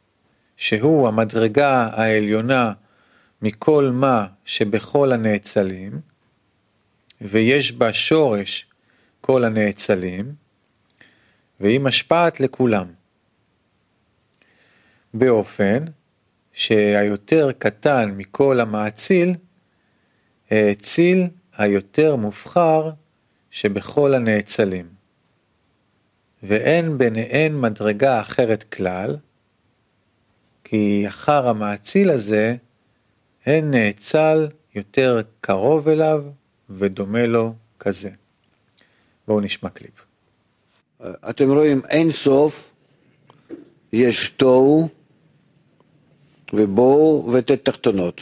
שהוא 0.56 1.08
המדרגה 1.08 1.88
העליונה 1.92 2.72
מכל 3.42 3.90
מה 3.92 4.26
שבכל 4.44 5.12
הנאצלים, 5.12 6.00
ויש 7.20 7.72
בה 7.72 7.92
שורש 7.92 8.66
כל 9.26 9.44
הנאצלים, 9.44 10.34
והיא 11.60 11.80
משפעת 11.80 12.40
לכולם. 12.40 12.86
באופן 15.14 15.84
שהיותר 16.52 17.52
קטן 17.58 18.14
מכל 18.16 18.60
המאציל, 18.60 19.34
האציל 20.50 21.28
היותר 21.56 22.16
מובחר 22.16 22.90
שבכל 23.50 24.14
הנאצלים. 24.14 24.88
ואין 26.42 26.98
ביניהן 26.98 27.60
מדרגה 27.60 28.20
אחרת 28.20 28.64
כלל, 28.74 29.16
כי 30.64 31.04
אחר 31.08 31.48
המאציל 31.48 32.10
הזה, 32.10 32.56
אין 33.46 33.70
נאצל 33.70 34.48
יותר 34.74 35.22
קרוב 35.40 35.88
אליו 35.88 36.24
ודומה 36.70 37.26
לו 37.26 37.54
כזה. 37.78 38.10
בואו 39.28 39.40
נשמע 39.40 39.70
קליפ. 39.70 40.04
אתם 41.30 41.50
רואים, 41.50 41.82
אין 41.88 42.12
סוף, 42.12 42.70
יש 43.92 44.28
תוהו 44.28 44.88
ובואו 46.52 47.32
וט' 47.32 47.50
תחתונות. 47.50 48.20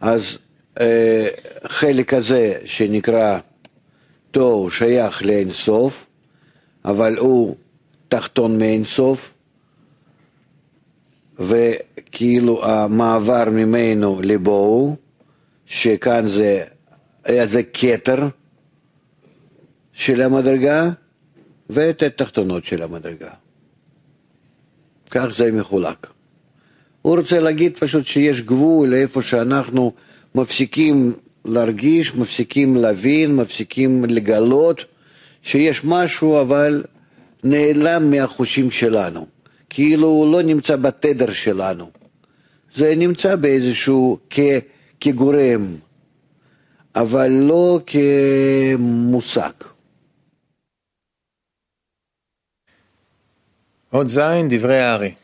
אז 0.00 0.38
אה, 0.80 1.28
חלק 1.66 2.14
הזה 2.14 2.58
שנקרא 2.64 3.38
תוהו 4.30 4.70
שייך 4.70 5.22
לאין 5.22 5.52
סוף, 5.52 6.06
אבל 6.84 7.18
הוא 7.18 7.56
תחתון 8.08 8.58
מאין 8.58 8.84
סוף, 8.84 9.32
וכאילו 11.38 12.66
המעבר 12.66 13.44
ממנו 13.50 14.20
לבואו, 14.24 14.96
שכאן 15.66 16.28
זה, 16.28 16.64
זה 17.44 17.62
כתר 17.72 18.28
של 20.00 20.22
המדרגה, 20.22 20.90
ואת 21.70 22.02
התחתונות 22.02 22.64
של 22.64 22.82
המדרגה. 22.82 23.30
כך 25.10 25.26
זה 25.36 25.52
מחולק. 25.52 26.06
הוא 27.02 27.16
רוצה 27.16 27.40
להגיד 27.40 27.78
פשוט 27.78 28.06
שיש 28.06 28.40
גבול 28.40 28.88
לאיפה 28.88 29.22
שאנחנו 29.22 29.92
מפסיקים 30.34 31.12
להרגיש, 31.44 32.14
מפסיקים 32.14 32.76
להבין, 32.76 33.36
מפסיקים 33.36 34.04
לגלות 34.04 34.84
שיש 35.42 35.84
משהו 35.84 36.40
אבל 36.40 36.84
נעלם 37.44 38.10
מהחושים 38.10 38.70
שלנו, 38.70 39.26
כאילו 39.70 40.06
הוא 40.06 40.32
לא 40.32 40.42
נמצא 40.42 40.76
בתדר 40.76 41.32
שלנו, 41.32 41.90
זה 42.74 42.94
נמצא 42.96 43.36
באיזשהו 43.36 44.18
כ, 44.30 44.40
כגורם, 45.00 45.76
אבל 46.94 47.28
לא 47.28 47.80
כמושג. 47.86 49.52
עוד 53.90 54.08
זין 54.08 54.48
דברי 54.48 54.78
הארי. 54.78 55.14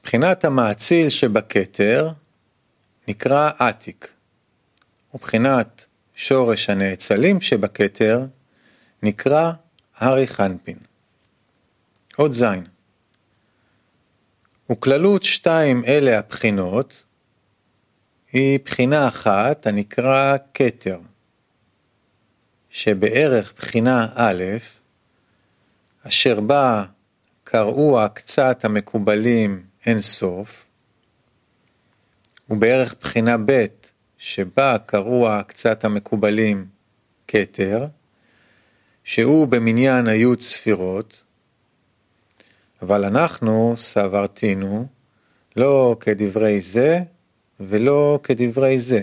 מבחינת 0.00 0.44
המאציל 0.44 1.08
שבכתר 1.08 2.10
נקרא 3.08 3.50
עתיק, 3.58 4.12
ובחינת 5.14 5.86
שורש 6.14 6.70
הנאצלים 6.70 7.40
שבכתר 7.40 8.26
נקרא 9.02 9.50
הארי 9.96 10.26
חנפין. 10.26 10.78
עוד 12.16 12.32
זין. 12.32 12.66
וכללות 14.72 15.22
שתיים 15.22 15.84
אלה 15.84 16.18
הבחינות 16.18 17.04
היא 18.32 18.58
בחינה 18.64 19.08
אחת 19.08 19.66
הנקרא 19.66 20.36
כתר, 20.54 20.98
שבערך 22.70 23.52
בחינה 23.56 24.06
א', 24.14 24.44
אשר 26.06 26.40
בה 26.40 26.84
קראוה 27.44 28.08
קצת 28.08 28.64
המקובלים 28.64 29.62
אין 29.86 30.00
סוף, 30.00 30.66
ובערך 32.50 32.94
בחינה 33.00 33.36
ב', 33.46 33.66
שבה 34.18 34.76
קראוה 34.86 35.42
קצת 35.42 35.84
המקובלים 35.84 36.66
כתר, 37.28 37.86
שהוא 39.04 39.48
במניין 39.48 40.08
היו 40.08 40.40
ספירות, 40.40 41.24
אבל 42.82 43.04
אנחנו 43.04 43.74
סברתינו 43.76 44.86
לא 45.56 45.96
כדברי 46.00 46.60
זה 46.60 47.00
ולא 47.60 48.20
כדברי 48.22 48.78
זה, 48.78 49.02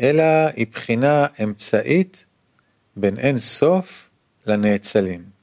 אלא 0.00 0.24
היא 0.56 0.66
בחינה 0.72 1.26
אמצעית 1.42 2.24
בין 2.96 3.18
אין 3.18 3.38
סוף 3.38 4.10
לנאצלים. 4.46 5.33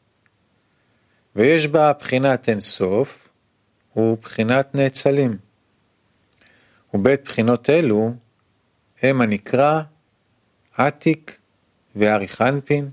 ויש 1.35 1.67
בה 1.67 1.93
בחינת 1.93 2.49
אין 2.49 2.59
סוף 2.59 3.29
ובחינת 3.95 4.75
נאצלים. 4.75 5.37
ובית 6.93 7.23
בחינות 7.23 7.69
אלו 7.69 8.13
הם 9.01 9.21
הנקרא 9.21 9.81
עתיק 10.77 11.39
ואריכנפין, 11.95 12.89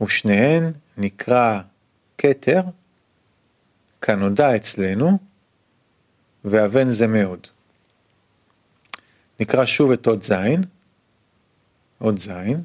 ושניהן 0.00 0.72
נקרא 0.96 1.60
כתר, 2.18 2.62
כנודע 4.00 4.56
אצלנו, 4.56 5.18
ואבן 6.44 6.90
זה 6.90 7.06
מאוד. 7.06 7.46
נקרא 9.40 9.66
שוב 9.66 9.92
את 9.92 10.06
עוד 10.06 10.22
זין, 10.22 10.62
עוד 11.98 12.18
זין, 12.18 12.62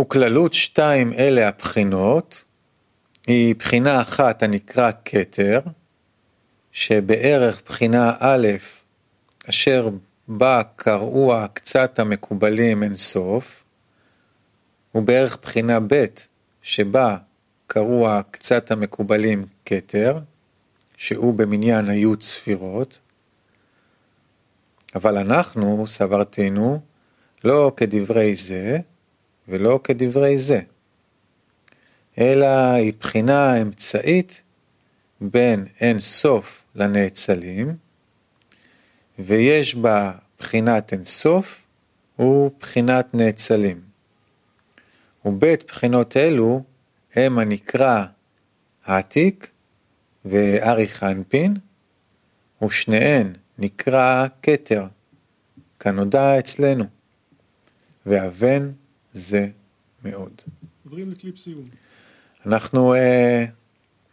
וכללות 0.00 0.54
שתיים 0.54 1.12
אלה 1.12 1.48
הבחינות, 1.48 2.44
היא 3.26 3.54
בחינה 3.54 4.02
אחת 4.02 4.42
הנקרא 4.42 4.90
כתר, 5.04 5.60
שבערך 6.72 7.62
בחינה 7.66 8.16
א', 8.20 8.48
אשר 9.48 9.88
בה 10.28 10.62
קראוה 10.76 11.46
קצת 11.48 11.98
המקובלים 11.98 12.82
אין 12.82 12.96
סוף, 12.96 13.64
ובערך 14.94 15.38
בחינה 15.42 15.80
ב', 15.80 16.04
שבה 16.62 17.16
קראוה 17.66 18.20
קצת 18.30 18.70
המקובלים 18.70 19.46
כתר, 19.64 20.18
שהוא 20.96 21.34
במניין 21.34 21.88
היו 21.88 22.14
ספירות, 22.20 22.98
אבל 24.94 25.18
אנחנו 25.18 25.86
סברתנו 25.86 26.80
לא 27.44 27.72
כדברי 27.76 28.36
זה 28.36 28.78
ולא 29.48 29.80
כדברי 29.84 30.38
זה, 30.38 30.60
אלא 32.18 32.72
היא 32.74 32.92
בחינה 33.00 33.62
אמצעית 33.62 34.42
בין 35.20 35.66
אין 35.80 36.00
סוף 36.00 36.64
לנאצלים, 36.74 37.76
ויש 39.18 39.74
בה 39.74 40.12
בחינת 40.38 40.92
אין 40.92 41.04
סוף 41.04 41.66
ובחינת 42.18 43.14
נאצלים. 43.14 43.80
ובית 45.24 45.66
בחינות 45.66 46.16
אלו 46.16 46.62
הם 47.14 47.38
הנקרא 47.38 48.04
העתיק 48.84 49.50
וארי 50.24 50.88
חנפין, 50.88 51.56
ושניהן 52.62 53.32
נקרא 53.58 54.26
כתר, 54.42 54.86
כנודע 55.80 56.38
אצלנו, 56.38 56.84
ואבן 58.06 58.70
זה 59.12 59.48
מאוד. 60.04 60.42
עוברים 60.92 61.10
לקליפ 61.10 61.38
סיום. 61.38 61.62
אנחנו 62.46 62.94
אה, 62.94 63.44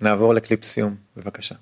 נעבור 0.01 0.33
לקליפ 0.33 0.63
סיום, 0.63 0.95
בבקשה. 1.17 1.55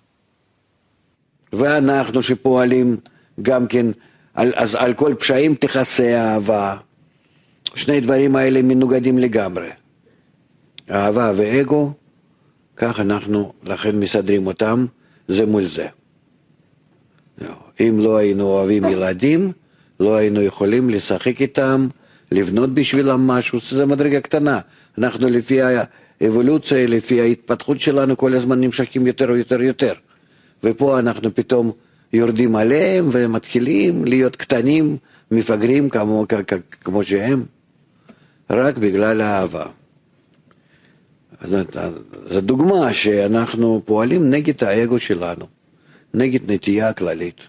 ואנחנו 1.53 2.21
שפועלים 2.21 2.97
גם 3.41 3.67
כן, 3.67 3.85
על, 4.33 4.53
אז 4.55 4.75
על 4.75 4.93
כל 4.93 5.15
פשעים 5.19 5.55
תכסה 5.55 6.17
אהבה. 6.17 6.77
שני 7.75 8.01
דברים 8.01 8.35
האלה 8.35 8.61
מנוגדים 8.61 9.17
לגמרי. 9.17 9.69
אהבה 10.91 11.31
ואגו, 11.35 11.93
כך 12.75 12.99
אנחנו 12.99 13.53
לכן 13.63 13.99
מסדרים 13.99 14.47
אותם 14.47 14.85
זה 15.27 15.45
מול 15.45 15.65
זה. 15.65 15.87
אם 17.79 17.99
לא 17.99 18.17
היינו 18.17 18.43
אוהבים 18.43 18.85
ילדים, 18.85 19.51
לא 19.99 20.15
היינו 20.15 20.41
יכולים 20.41 20.89
לשחק 20.89 21.41
איתם, 21.41 21.87
לבנות 22.31 22.73
בשבילם 22.73 23.27
משהו, 23.27 23.59
זה 23.69 23.85
מדרגה 23.85 24.21
קטנה. 24.21 24.59
אנחנו 24.97 25.27
לפי 25.27 25.59
האבולוציה, 26.21 26.87
לפי 26.87 27.21
ההתפתחות 27.21 27.79
שלנו, 27.79 28.17
כל 28.17 28.33
הזמן 28.33 28.61
נמשכים 28.61 29.07
יותר 29.07 29.25
ויותר 29.31 29.61
יותר. 29.61 29.93
ופה 30.63 30.99
אנחנו 30.99 31.35
פתאום 31.35 31.71
יורדים 32.13 32.55
עליהם 32.55 33.09
ומתחילים 33.11 34.05
להיות 34.05 34.35
קטנים, 34.35 34.97
מפגרים 35.31 35.89
כמו, 35.89 36.25
כמו 36.81 37.03
שהם, 37.03 37.43
רק 38.49 38.77
בגלל 38.77 39.21
האהבה. 39.21 39.65
זו 42.29 42.41
דוגמה 42.41 42.93
שאנחנו 42.93 43.81
פועלים 43.85 44.29
נגד 44.29 44.63
האגו 44.63 44.99
שלנו, 44.99 45.45
נגד 46.13 46.51
נטייה 46.51 46.89
הכללית. 46.89 47.41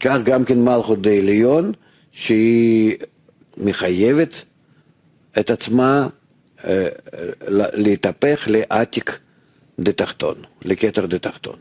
כך 0.00 0.16
גם 0.24 0.44
כן 0.44 0.58
מלכות 0.58 1.02
די 1.02 1.18
עליון, 1.18 1.72
שהיא 2.12 2.96
מחייבת 3.56 4.44
את 5.38 5.50
עצמה 5.50 6.08
אה, 6.64 6.88
להתהפך 7.72 8.44
לעתיק 8.46 9.18
דה 9.78 9.92
תחתון, 9.92 10.42
לכתר 10.64 11.06
דה 11.06 11.18
תחתון. 11.18 11.56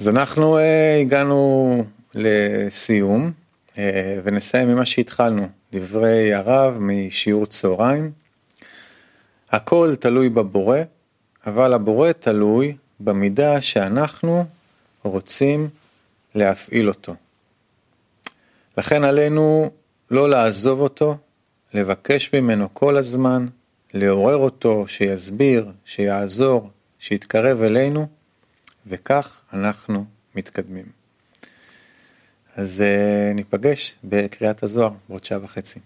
אז 0.00 0.08
אנחנו 0.08 0.58
uh, 0.58 0.60
הגענו 1.00 1.84
לסיום 2.14 3.32
uh, 3.68 3.76
ונסיים 4.24 4.68
ממה 4.68 4.86
שהתחלנו, 4.86 5.48
דברי 5.72 6.34
הרב 6.34 6.78
משיעור 6.80 7.46
צהריים. 7.46 8.10
הכל 9.50 9.94
תלוי 10.00 10.28
בבורא, 10.28 10.78
אבל 11.46 11.74
הבורא 11.74 12.12
תלוי 12.12 12.76
במידה 13.00 13.60
שאנחנו 13.60 14.44
רוצים 15.02 15.68
להפעיל 16.34 16.88
אותו. 16.88 17.14
לכן 18.78 19.04
עלינו 19.04 19.70
לא 20.10 20.30
לעזוב 20.30 20.80
אותו, 20.80 21.16
לבקש 21.74 22.34
ממנו 22.34 22.74
כל 22.74 22.96
הזמן, 22.96 23.46
לעורר 23.94 24.36
אותו, 24.36 24.88
שיסביר, 24.88 25.72
שיעזור, 25.84 26.70
שיתקרב 26.98 27.62
אלינו, 27.62 28.06
וכך 28.86 29.40
אנחנו 29.52 30.04
מתקדמים. 30.34 30.86
אז 32.56 32.84
uh, 32.84 33.34
ניפגש 33.34 33.94
בקריאת 34.04 34.62
הזוהר 34.62 34.90
בעוד 35.08 35.24
שעה 35.24 35.38
וחצי. 35.44 35.80